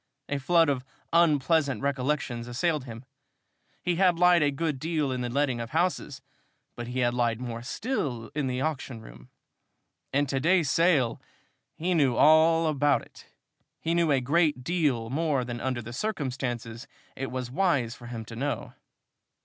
A 0.29 0.39
flood 0.39 0.67
of 0.67 0.83
unpleasant 1.13 1.83
recollections 1.83 2.47
assailed 2.47 2.85
him. 2.85 3.05
He 3.83 3.97
had 3.97 4.17
lied 4.17 4.41
a 4.41 4.49
good 4.49 4.79
deal 4.79 5.11
in 5.11 5.21
the 5.21 5.29
letting 5.29 5.61
of 5.61 5.69
houses, 5.69 6.23
but 6.75 6.87
he 6.87 7.01
had 7.01 7.13
lied 7.13 7.39
more 7.39 7.61
still 7.61 8.31
in 8.33 8.47
the 8.47 8.61
auction 8.61 8.99
room. 8.99 9.29
And 10.11 10.27
to 10.27 10.39
day's 10.39 10.71
sale! 10.71 11.21
He 11.75 11.93
knew 11.93 12.15
all 12.15 12.65
about 12.65 13.03
it! 13.03 13.27
He 13.79 13.93
knew 13.93 14.11
a 14.11 14.21
great 14.21 14.63
deal 14.63 15.11
more 15.11 15.45
than 15.45 15.61
under 15.61 15.83
the 15.83 15.93
circumstances 15.93 16.87
it 17.15 17.29
was 17.29 17.51
wise 17.51 17.93
for 17.93 18.07
him 18.07 18.25
to 18.25 18.35
know! 18.35 18.73